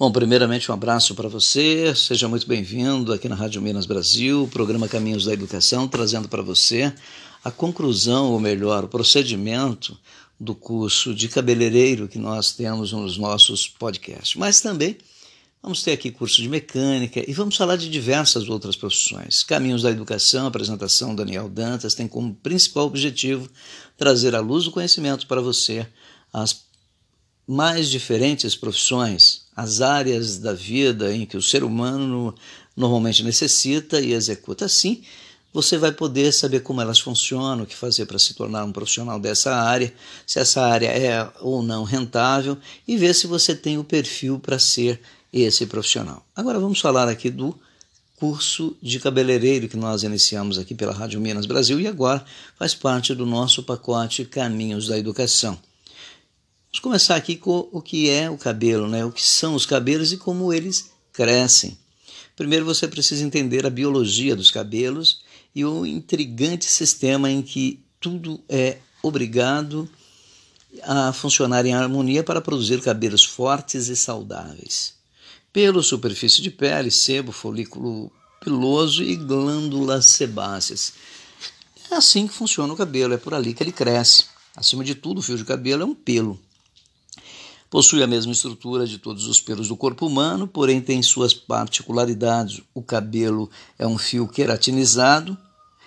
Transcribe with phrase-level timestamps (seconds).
[0.00, 4.88] Bom, primeiramente um abraço para você, seja muito bem-vindo aqui na Rádio Minas Brasil, programa
[4.88, 6.90] Caminhos da Educação, trazendo para você
[7.44, 9.94] a conclusão, ou melhor, o procedimento
[10.40, 14.36] do curso de cabeleireiro que nós temos nos nossos podcasts.
[14.36, 14.96] Mas também
[15.62, 19.42] vamos ter aqui curso de mecânica e vamos falar de diversas outras profissões.
[19.42, 23.50] Caminhos da Educação, apresentação Daniel Dantas, tem como principal objetivo
[23.98, 25.86] trazer à luz do conhecimento para você
[26.32, 26.70] as
[27.50, 32.34] mais diferentes profissões, as áreas da vida em que o ser humano
[32.76, 34.64] normalmente necessita e executa.
[34.64, 35.02] Assim,
[35.52, 39.18] você vai poder saber como elas funcionam, o que fazer para se tornar um profissional
[39.18, 39.92] dessa área,
[40.26, 44.58] se essa área é ou não rentável e ver se você tem o perfil para
[44.58, 45.00] ser
[45.32, 46.24] esse profissional.
[46.34, 47.54] Agora vamos falar aqui do
[48.16, 52.24] curso de cabeleireiro que nós iniciamos aqui pela Rádio Minas Brasil e agora
[52.58, 55.58] faz parte do nosso pacote Caminhos da Educação.
[56.70, 59.04] Vamos começar aqui com o que é o cabelo, né?
[59.04, 61.76] o que são os cabelos e como eles crescem.
[62.36, 65.20] Primeiro você precisa entender a biologia dos cabelos
[65.52, 69.90] e o intrigante sistema em que tudo é obrigado
[70.84, 74.94] a funcionar em harmonia para produzir cabelos fortes e saudáveis.
[75.52, 80.92] Pelo, superfície de pele, sebo, folículo piloso e glândulas sebáceas.
[81.90, 84.26] É assim que funciona o cabelo, é por ali que ele cresce.
[84.54, 86.40] Acima de tudo, o fio de cabelo é um pelo.
[87.70, 92.60] Possui a mesma estrutura de todos os pelos do corpo humano, porém tem suas particularidades.
[92.74, 95.38] O cabelo é um fio queratinizado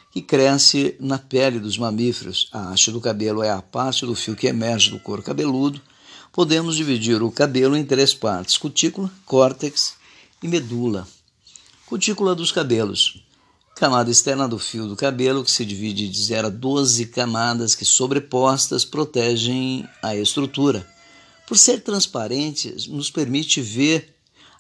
[0.10, 2.48] que cresce na pele dos mamíferos.
[2.54, 5.82] A haste do cabelo é a parte do fio que emerge do couro cabeludo.
[6.32, 9.96] Podemos dividir o cabelo em três partes: cutícula, córtex
[10.42, 11.06] e medula.
[11.86, 13.22] Cutícula dos cabelos.
[13.76, 17.84] Camada externa do fio do cabelo, que se divide de 0 a 12 camadas que
[17.84, 20.93] sobrepostas protegem a estrutura.
[21.54, 24.16] Por ser transparente, nos permite ver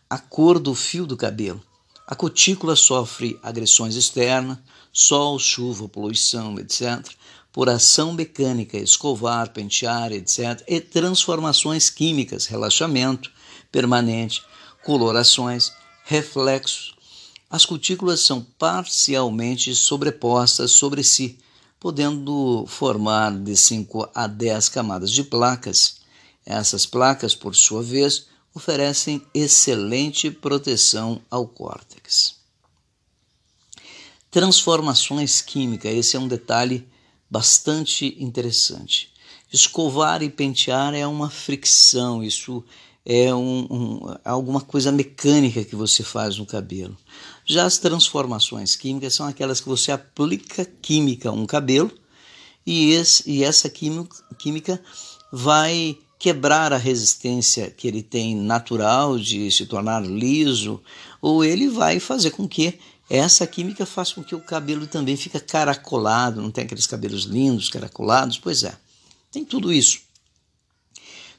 [0.08, 1.59] a cor do fio do cabelo.
[2.05, 4.59] A cutícula sofre agressões externas,
[4.91, 7.04] sol, chuva, poluição, etc.,
[7.52, 13.31] por ação mecânica, escovar, pentear, etc., e transformações químicas, relaxamento
[13.71, 14.43] permanente,
[14.86, 15.71] colorações,
[16.05, 16.93] reflexos.
[17.49, 21.39] As cutículas são parcialmente sobrepostas sobre si,
[21.80, 26.02] podendo formar de 5 a 10 camadas de placas
[26.45, 32.36] essas placas, por sua vez, oferecem excelente proteção ao córtex.
[34.30, 36.87] Transformações químicas, esse é um detalhe
[37.30, 39.11] bastante interessante.
[39.52, 42.64] Escovar e pentear é uma fricção, isso
[43.05, 46.98] é um, um, alguma coisa mecânica que você faz no cabelo.
[47.45, 51.92] Já as transformações químicas são aquelas que você aplica química a um cabelo
[52.65, 54.81] e, esse, e essa química, química
[55.31, 60.82] vai quebrar a resistência que ele tem natural de se tornar liso,
[61.22, 62.80] ou ele vai fazer com que
[63.10, 67.67] essa química faça com que o cabelo também fique caracolado, não tem aqueles cabelos lindos,
[67.67, 68.73] caracolados, pois é.
[69.34, 70.00] Tem tudo isso.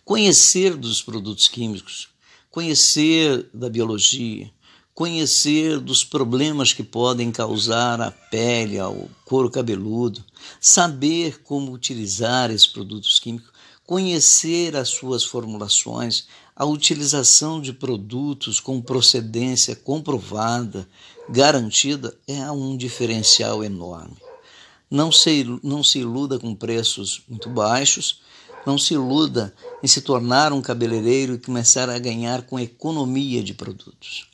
[0.04, 2.08] Conhecer dos produtos químicos,
[2.50, 4.52] conhecer da biologia,
[4.92, 10.22] conhecer dos problemas que podem causar à pele, ao couro cabeludo,
[10.60, 13.53] saber como utilizar esses produtos químicos
[13.86, 20.88] conhecer as suas formulações, a utilização de produtos com procedência comprovada,
[21.28, 24.16] garantida, é um diferencial enorme.
[24.90, 28.20] Não se, não se iluda com preços muito baixos,
[28.64, 33.52] não se iluda em se tornar um cabeleireiro e começar a ganhar com economia de
[33.52, 34.28] produtos.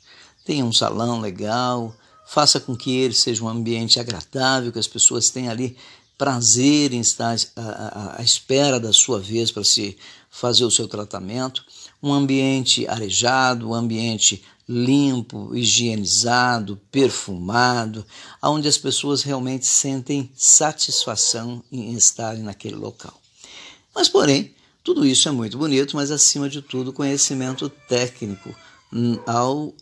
[0.45, 1.95] Tenha um salão legal,
[2.25, 5.75] faça com que ele seja um ambiente agradável, que as pessoas tenham ali
[6.21, 9.97] prazer em estar à, espera da sua vez para se
[10.29, 11.65] fazer o seu tratamento,
[12.01, 18.05] um ambiente arejado, um ambiente limpo, higienizado, perfumado,
[18.39, 23.19] onde as pessoas realmente sentem satisfação em estarem naquele local.
[23.95, 24.53] Mas, porém,
[24.83, 28.55] tudo isso é muito bonito, mas acima de tudo, conhecimento técnico
[29.25, 29.73] ao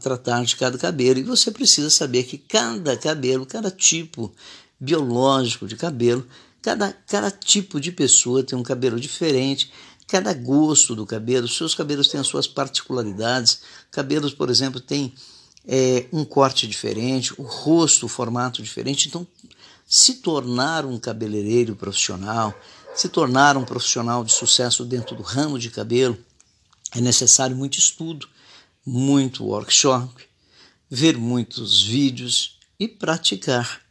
[0.00, 1.18] tratar de cada cabelo.
[1.18, 4.32] E você precisa saber que cada cabelo, cada tipo
[4.82, 6.26] biológico de cabelo.
[6.60, 9.70] Cada, cada tipo de pessoa tem um cabelo diferente,
[10.08, 13.62] cada gosto do cabelo, seus cabelos têm as suas particularidades.
[13.90, 15.14] Cabelos, por exemplo, têm
[15.66, 19.08] é, um corte diferente, o rosto, o formato diferente.
[19.08, 19.26] Então,
[19.86, 22.52] se tornar um cabeleireiro profissional,
[22.94, 26.18] se tornar um profissional de sucesso dentro do ramo de cabelo,
[26.94, 28.28] é necessário muito estudo,
[28.84, 30.24] muito workshop,
[30.90, 33.81] ver muitos vídeos e praticar.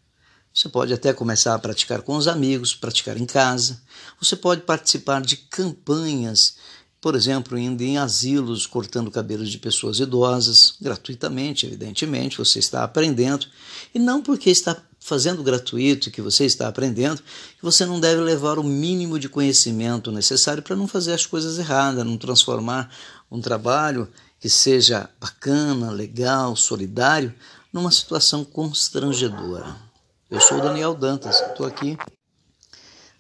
[0.54, 3.82] Você pode até começar a praticar com os amigos, praticar em casa.
[4.22, 6.56] Você pode participar de campanhas
[7.02, 13.48] por exemplo, indo em asilos, cortando cabelos de pessoas idosas, gratuitamente, evidentemente, você está aprendendo,
[13.92, 18.60] e não porque está fazendo gratuito que você está aprendendo, que você não deve levar
[18.60, 22.94] o mínimo de conhecimento necessário para não fazer as coisas erradas, não transformar
[23.32, 24.08] um trabalho
[24.40, 27.34] que seja bacana, legal, solidário,
[27.74, 29.91] numa situação constrangedora.
[30.32, 31.98] Eu sou o Daniel Dantas, estou aqui.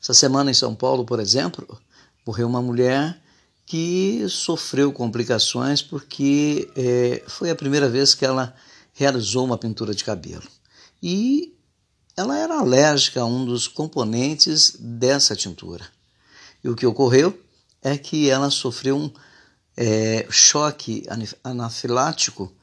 [0.01, 1.77] Essa semana em São Paulo, por exemplo,
[2.25, 3.21] morreu uma mulher
[3.65, 8.55] que sofreu complicações porque é, foi a primeira vez que ela
[8.93, 10.47] realizou uma pintura de cabelo.
[11.03, 11.53] E
[12.15, 15.85] ela era alérgica a um dos componentes dessa tintura.
[16.63, 17.37] E o que ocorreu
[17.81, 19.11] é que ela sofreu um
[19.75, 21.05] é, choque
[21.43, 22.55] anafilático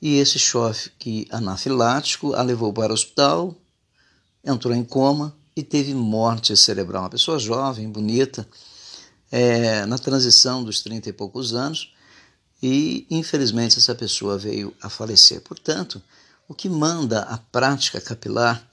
[0.00, 3.52] e esse choque anafilático a levou para o hospital,
[4.46, 7.02] entrou em coma e teve morte cerebral.
[7.02, 8.48] Uma pessoa jovem, bonita,
[9.30, 11.92] é, na transição dos 30 e poucos anos
[12.62, 15.40] e, infelizmente, essa pessoa veio a falecer.
[15.42, 16.00] Portanto,
[16.48, 18.66] o que manda a prática capilar,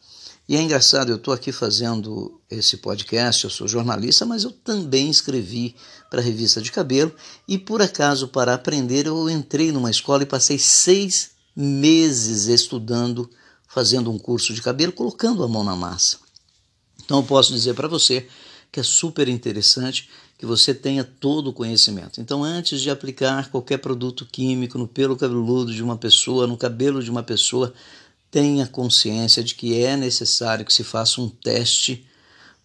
[0.48, 5.10] e é engraçado, eu estou aqui fazendo esse podcast, eu sou jornalista, mas eu também
[5.10, 5.76] escrevi
[6.10, 7.14] para a revista de cabelo
[7.48, 13.30] e, por acaso, para aprender, eu entrei numa escola e passei seis meses estudando,
[13.74, 16.20] fazendo um curso de cabelo, colocando a mão na massa.
[17.04, 18.28] Então, eu posso dizer para você
[18.72, 22.22] que é super interessante que você tenha todo o conhecimento.
[22.22, 27.02] Então, antes de aplicar qualquer produto químico no pelo cabeludo de uma pessoa, no cabelo
[27.02, 27.74] de uma pessoa,
[28.30, 32.06] tenha consciência de que é necessário que se faça um teste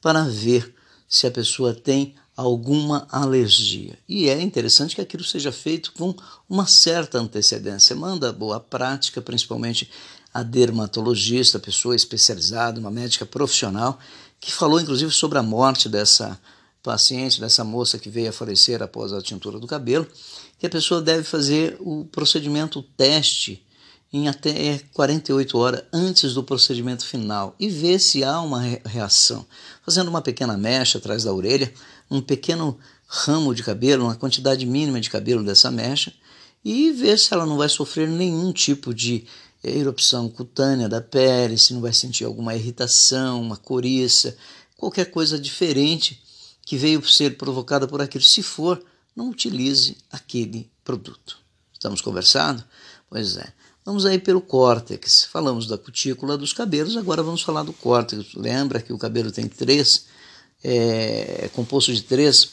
[0.03, 0.75] para ver
[1.09, 3.99] se a pessoa tem alguma alergia.
[4.09, 6.15] E é interessante que aquilo seja feito com
[6.49, 7.97] uma certa antecedência.
[7.97, 9.91] Manda boa prática, principalmente
[10.39, 13.99] a dermatologista, pessoa especializada, uma médica profissional,
[14.41, 16.39] que falou inclusive sobre a morte dessa
[16.83, 20.07] paciente, dessa moça que veio a falecer após a tintura do cabelo,
[20.59, 23.65] que a pessoa deve fazer o procedimento o teste
[24.13, 29.45] em até 48 horas antes do procedimento final e ver se há uma reação.
[29.85, 31.73] Fazendo uma pequena mecha atrás da orelha,
[32.11, 36.13] um pequeno ramo de cabelo, uma quantidade mínima de cabelo dessa mecha,
[36.65, 39.27] e ver se ela não vai sofrer nenhum tipo de
[39.63, 44.37] erupção cutânea da pele, se não vai sentir alguma irritação, uma coriça,
[44.77, 46.23] qualquer coisa diferente
[46.65, 48.25] que veio ser provocada por aquilo.
[48.25, 48.83] Se for,
[49.17, 51.39] não utilize aquele produto.
[51.73, 52.63] Estamos conversando?
[53.09, 53.53] Pois é.
[53.85, 55.25] Vamos aí pelo córtex.
[55.25, 58.35] Falamos da cutícula dos cabelos, agora vamos falar do córtex.
[58.35, 60.07] Lembra que o cabelo tem três,
[60.63, 62.51] é, é composto de três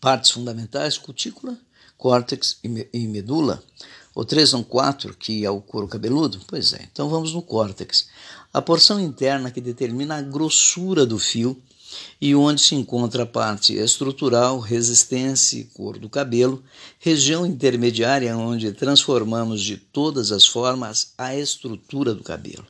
[0.00, 1.56] partes fundamentais: cutícula,
[1.96, 3.62] córtex e medula.
[4.14, 6.40] Ou três ou quatro, que é o couro cabeludo?
[6.46, 6.88] Pois é.
[6.90, 8.08] Então vamos no córtex.
[8.52, 11.56] A porção interna que determina a grossura do fio
[12.20, 16.62] e onde se encontra a parte estrutural, resistência e cor do cabelo,
[16.98, 22.66] região intermediária onde transformamos de todas as formas a estrutura do cabelo.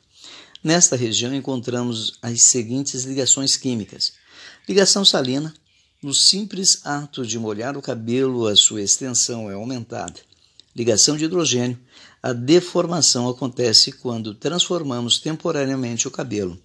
[0.62, 4.12] Nesta região encontramos as seguintes ligações químicas:
[4.68, 5.54] ligação salina,
[6.02, 10.29] no simples ato de molhar o cabelo, a sua extensão é aumentada.
[10.74, 11.78] Ligação de hidrogênio,
[12.22, 16.58] a deformação acontece quando transformamos temporariamente o cabelo.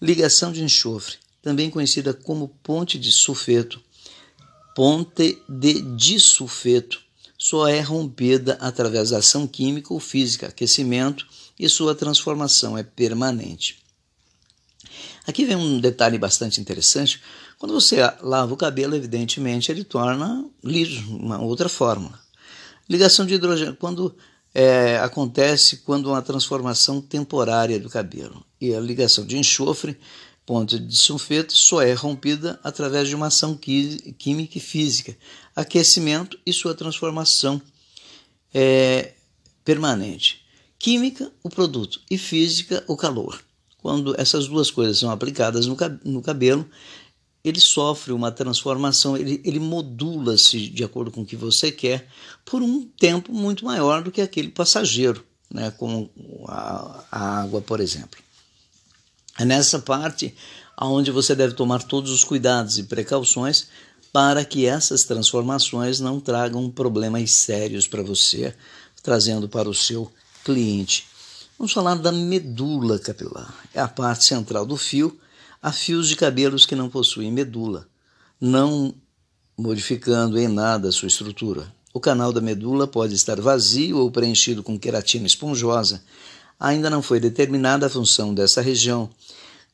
[0.00, 3.80] Ligação de enxofre, também conhecida como ponte de sulfeto,
[4.74, 7.00] ponte de disulfeto,
[7.38, 11.26] só é rompida através da ação química ou física, aquecimento,
[11.58, 13.78] e sua transformação é permanente.
[15.26, 17.20] Aqui vem um detalhe bastante interessante.
[17.58, 22.18] Quando você lava o cabelo, evidentemente, ele torna liso, uma outra fórmula.
[22.90, 24.16] Ligação de hidrogênio, quando
[24.52, 28.44] é, acontece quando uma transformação temporária do cabelo.
[28.60, 29.96] E a ligação de enxofre
[30.44, 35.16] ponto de sulfeto só é rompida através de uma ação química e física,
[35.54, 37.62] aquecimento e sua transformação
[38.52, 39.12] é,
[39.64, 40.44] permanente.
[40.76, 43.40] Química, o produto, e física, o calor.
[43.78, 46.68] Quando essas duas coisas são aplicadas no cabelo,
[47.44, 52.06] ele sofre uma transformação, ele, ele modula-se de acordo com o que você quer
[52.44, 56.10] por um tempo muito maior do que aquele passageiro, né, como
[56.46, 58.20] a, a água, por exemplo.
[59.38, 60.34] É nessa parte
[60.78, 63.68] onde você deve tomar todos os cuidados e precauções
[64.12, 68.54] para que essas transformações não tragam problemas sérios para você,
[69.02, 70.10] trazendo para o seu
[70.44, 71.06] cliente.
[71.58, 73.54] Vamos falar da medula capilar.
[73.74, 75.18] É a parte central do fio.
[75.62, 77.86] Há fios de cabelos que não possuem medula,
[78.40, 78.94] não
[79.58, 81.70] modificando em nada a sua estrutura.
[81.92, 86.02] O canal da medula pode estar vazio ou preenchido com queratina esponjosa,
[86.58, 89.10] ainda não foi determinada a função dessa região.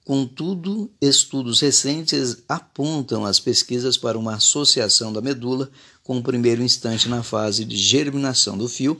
[0.04, 5.70] Contudo, estudos recentes apontam as pesquisas para uma associação da medula
[6.02, 8.98] com o primeiro instante na fase de germinação do fio,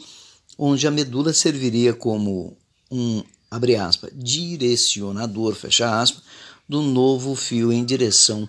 [0.56, 2.56] onde a medula serviria como
[2.88, 3.74] um, abre
[4.14, 6.00] direcionador, fecha
[6.68, 8.48] do novo fio em direção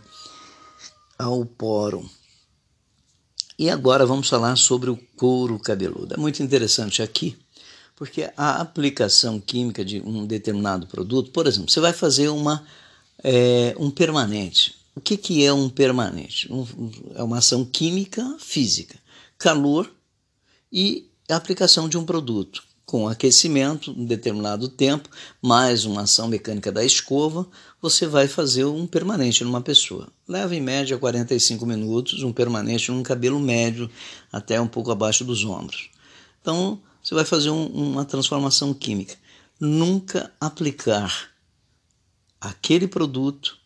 [1.17, 2.09] ao poro.
[3.57, 6.13] E agora vamos falar sobre o couro cabeludo.
[6.13, 7.37] É muito interessante aqui,
[7.95, 12.63] porque a aplicação química de um determinado produto, por exemplo, você vai fazer uma,
[13.23, 14.75] é, um permanente.
[14.95, 16.51] O que, que é um permanente?
[16.51, 16.65] Um,
[17.15, 18.97] é uma ação química física,
[19.37, 19.91] calor
[20.71, 25.09] e aplicação de um produto com aquecimento, um determinado tempo,
[25.41, 27.45] mais uma ação mecânica da escova,
[27.81, 30.07] você vai fazer um permanente numa pessoa.
[30.25, 33.91] Leva em média 45 minutos, um permanente num cabelo médio,
[34.31, 35.89] até um pouco abaixo dos ombros.
[36.41, 39.15] Então, você vai fazer um, uma transformação química.
[39.59, 41.29] Nunca aplicar
[42.39, 43.57] aquele produto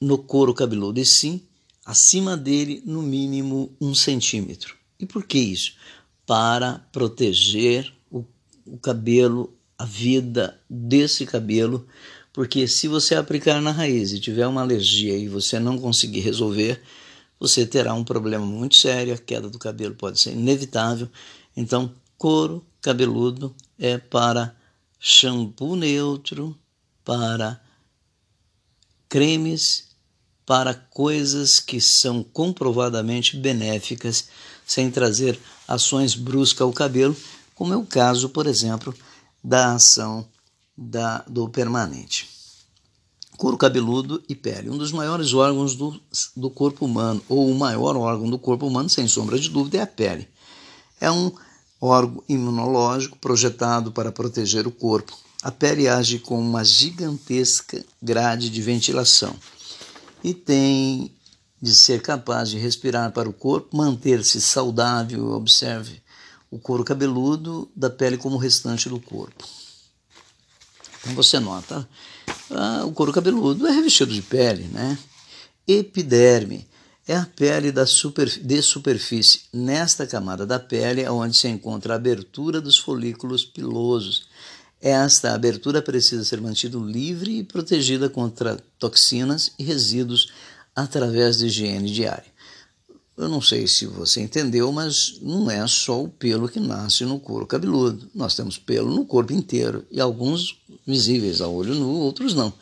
[0.00, 1.42] no couro cabeludo, e sim
[1.84, 4.74] acima dele, no mínimo um centímetro.
[4.98, 5.74] E por que isso?
[6.24, 7.94] Para proteger
[8.66, 11.86] o cabelo, a vida desse cabelo,
[12.32, 16.82] porque se você aplicar na raiz e tiver uma alergia e você não conseguir resolver,
[17.38, 21.08] você terá um problema muito sério, a queda do cabelo pode ser inevitável.
[21.56, 24.54] Então, couro cabeludo é para
[24.98, 26.56] shampoo neutro,
[27.04, 27.60] para
[29.08, 29.88] cremes,
[30.44, 34.28] para coisas que são comprovadamente benéficas,
[34.66, 37.16] sem trazer ações bruscas ao cabelo
[37.56, 38.94] como é o caso, por exemplo,
[39.42, 40.24] da ação
[40.76, 42.28] da, do permanente.
[43.36, 46.00] Couro cabeludo e pele, um dos maiores órgãos do,
[46.36, 49.82] do corpo humano, ou o maior órgão do corpo humano, sem sombra de dúvida, é
[49.82, 50.28] a pele.
[51.00, 51.32] É um
[51.80, 55.16] órgão imunológico projetado para proteger o corpo.
[55.42, 59.34] A pele age com uma gigantesca grade de ventilação
[60.22, 61.10] e tem
[61.60, 65.32] de ser capaz de respirar para o corpo, manter-se saudável.
[65.32, 66.02] Observe
[66.56, 69.44] o couro cabeludo da pele como o restante do corpo.
[71.00, 71.86] Então você nota,
[72.50, 74.98] ah, o couro cabeludo é revestido de pele, né?
[75.68, 76.66] Epiderme
[77.06, 79.42] é a pele da super, de superfície.
[79.52, 84.26] Nesta camada da pele é onde se encontra a abertura dos folículos pilosos.
[84.80, 90.32] Esta abertura precisa ser mantida livre e protegida contra toxinas e resíduos
[90.74, 92.35] através de higiene diária.
[93.16, 97.18] Eu não sei se você entendeu, mas não é só o pelo que nasce no
[97.18, 98.10] couro cabeludo.
[98.14, 102.52] Nós temos pelo no corpo inteiro e alguns visíveis a olho nu, outros não.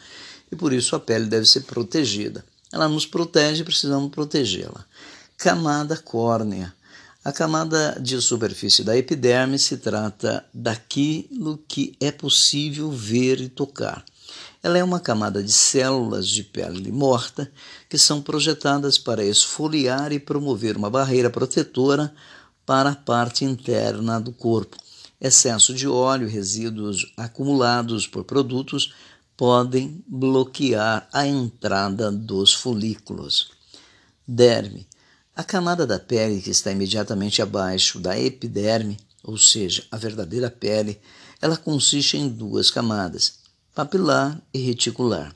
[0.53, 2.45] E por isso a pele deve ser protegida.
[2.73, 4.85] Ela nos protege e precisamos protegê-la.
[5.37, 6.73] Camada córnea.
[7.25, 14.05] A camada de superfície da epiderme se trata daquilo que é possível ver e tocar.
[14.65, 17.53] Ela é uma camada de células de pele morta
[17.87, 22.11] que são projetadas para esfoliar e promover uma barreira protetora
[22.65, 24.79] para a parte interna do corpo.
[25.21, 28.95] Excesso de óleo resíduos acumulados por produtos
[29.37, 33.51] podem bloquear a entrada dos folículos.
[34.27, 34.87] Derme.
[35.37, 40.99] A camada da pele que está imediatamente abaixo da epiderme, ou seja, a verdadeira pele,
[41.39, 43.44] ela consiste em duas camadas
[43.75, 45.35] papilar e reticular.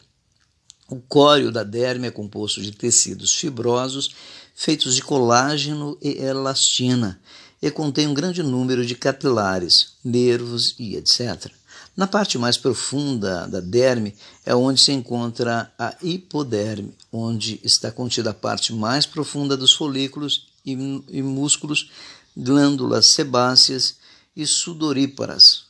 [0.89, 4.15] O córeo da derme é composto de tecidos fibrosos
[4.55, 7.21] feitos de colágeno e elastina
[7.63, 11.53] e contém um grande número de capilares, nervos e etc.
[11.97, 14.15] Na parte mais profunda da derme
[14.45, 20.49] é onde se encontra a hipoderme, onde está contida a parte mais profunda dos folículos
[20.67, 20.73] e,
[21.09, 21.91] e músculos,
[22.37, 23.97] glândulas sebáceas
[24.37, 25.67] e sudoríparas,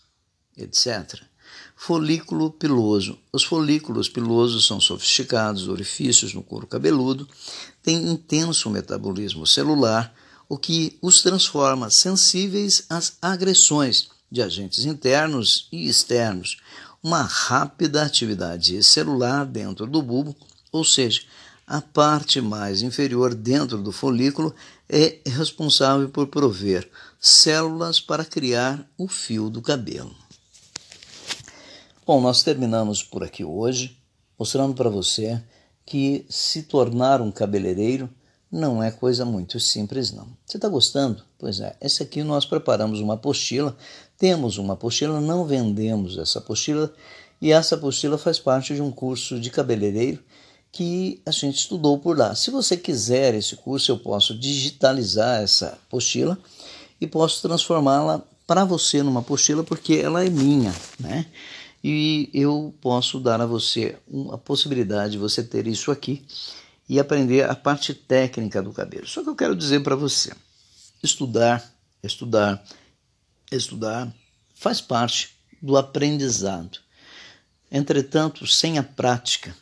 [0.57, 1.23] etc.
[1.81, 3.17] Folículo piloso.
[3.33, 7.27] Os folículos pilosos são sofisticados orifícios no couro cabeludo,
[7.85, 10.13] têm intenso metabolismo celular,
[10.49, 16.59] o que os transforma sensíveis às agressões de agentes internos e externos,
[17.01, 20.35] uma rápida atividade celular dentro do bulbo,
[20.73, 21.23] ou seja,
[21.65, 24.53] a parte mais inferior dentro do folículo
[24.89, 30.28] é responsável por prover células para criar o fio do cabelo.
[32.09, 33.99] Bom, nós terminamos por aqui hoje,
[34.39, 35.39] mostrando para você
[35.85, 38.09] que se tornar um cabeleireiro
[38.51, 40.27] não é coisa muito simples, não.
[40.47, 41.23] Você está gostando?
[41.39, 43.77] Pois é, esse aqui nós preparamos uma apostila,
[44.17, 46.91] temos uma apostila, não vendemos essa apostila,
[47.43, 50.19] e essa apostila faz parte de um curso de cabeleireiro
[50.73, 52.35] que a gente estudou por lá.
[52.35, 56.39] Se você quiser esse curso, eu posso digitalizar essa apostila
[56.99, 61.27] e posso transformá-la para você numa apostila, porque ela é minha, né?
[61.83, 63.97] E eu posso dar a você
[64.33, 66.25] a possibilidade de você ter isso aqui
[66.89, 69.07] e aprender a parte técnica do cabelo.
[69.07, 70.33] Só que eu quero dizer para você:
[71.03, 71.65] estudar,
[72.03, 72.65] estudar,
[73.53, 74.13] estudar
[74.55, 76.79] faz parte do aprendizado.
[77.71, 79.55] Entretanto, sem a prática,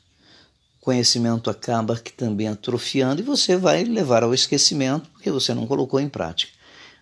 [0.81, 5.67] o conhecimento acaba que também atrofiando e você vai levar ao esquecimento porque você não
[5.67, 6.53] colocou em prática.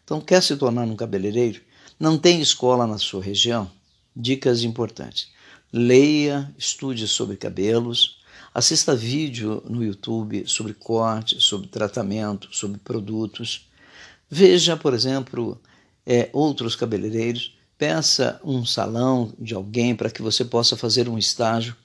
[0.03, 1.61] Então, quer se tornar um cabeleireiro?
[2.01, 3.71] Não tem escola na sua região?
[4.17, 5.33] Dicas importantes.
[5.73, 8.19] Leia, estude sobre cabelos,
[8.55, 13.69] assista vídeo no YouTube sobre corte, sobre tratamento, sobre produtos.
[14.31, 15.61] Veja, por exemplo,
[16.07, 21.77] é, outros cabeleireiros, peça um salão de alguém para que você possa fazer um estágio.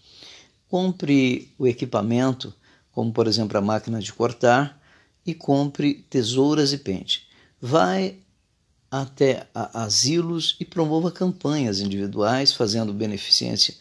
[0.68, 2.54] Compre o equipamento,
[2.92, 4.80] como por exemplo a máquina de cortar,
[5.26, 7.28] e compre tesouras e pente.
[7.60, 8.18] Vai
[8.92, 13.76] até asilos e promova campanhas individuais, fazendo beneficência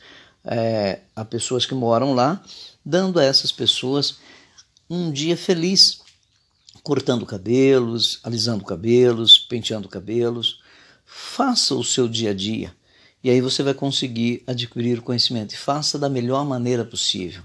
[0.44, 2.42] é, a pessoas que moram lá,
[2.84, 4.18] dando a essas pessoas
[4.88, 6.00] um dia feliz,
[6.82, 10.60] cortando cabelos, alisando cabelos, penteando cabelos.
[11.04, 12.74] Faça o seu dia a dia
[13.22, 17.42] e aí você vai conseguir adquirir o conhecimento e faça da melhor maneira possível.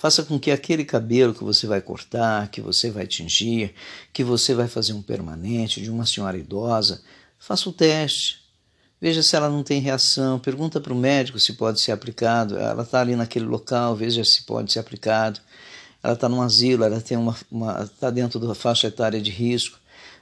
[0.00, 3.74] Faça com que aquele cabelo que você vai cortar, que você vai tingir,
[4.14, 7.02] que você vai fazer um permanente de uma senhora idosa,
[7.38, 8.40] faça o teste.
[8.98, 12.56] Veja se ela não tem reação, pergunta para o médico se pode ser aplicado.
[12.56, 15.38] Ela está ali naquele local, veja se pode ser aplicado.
[16.02, 19.78] Ela está num asilo, ela tem uma, uma está dentro da faixa etária de risco.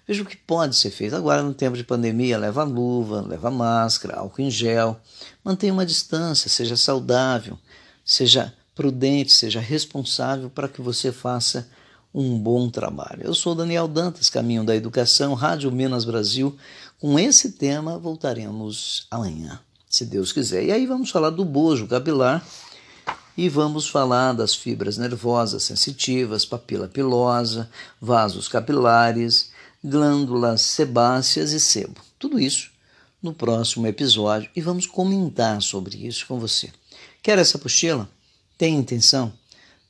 [0.08, 1.14] Veja o que pode ser feito.
[1.14, 5.00] Agora, no tempo de pandemia, leva luva, leva máscara, álcool em gel.
[5.44, 7.56] Mantenha uma distância, seja saudável,
[8.04, 11.68] seja prudente, seja responsável para que você faça
[12.14, 13.24] um bom trabalho.
[13.24, 16.56] Eu sou Daniel Dantas, Caminho da Educação, Rádio Minas Brasil.
[17.00, 19.58] Com esse tema voltaremos amanhã,
[19.90, 20.62] se Deus quiser.
[20.62, 22.46] E aí vamos falar do bojo capilar
[23.36, 27.68] e vamos falar das fibras nervosas sensitivas, papila pilosa,
[28.00, 29.50] vasos capilares,
[29.82, 32.00] glândulas sebáceas e sebo.
[32.16, 32.70] Tudo isso
[33.20, 36.70] no próximo episódio e vamos comentar sobre isso com você.
[37.20, 38.08] Quer essa apostila?
[38.58, 39.32] Tem intenção,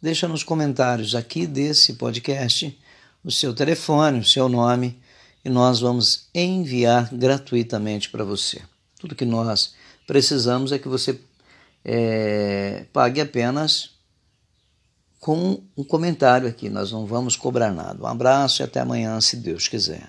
[0.01, 2.79] deixa nos comentários aqui desse podcast
[3.25, 5.01] o seu telefone, o seu nome
[5.43, 8.61] e nós vamos enviar gratuitamente para você.
[9.01, 9.75] Tudo que nós
[10.07, 11.19] precisamos é que você
[11.85, 13.93] é, pague apenas
[15.19, 16.69] com um comentário aqui.
[16.69, 18.03] Nós não vamos cobrar nada.
[18.03, 20.09] Um abraço e até amanhã, se Deus quiser.